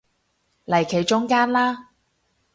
[0.65, 1.89] 嚟企中間啦